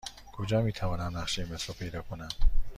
کجا 0.33 0.61
می 0.61 0.71
توانم 0.71 1.17
نقشه 1.17 1.45
مترو 1.45 1.73
پیدا 1.73 2.01
کنم؟ 2.01 2.29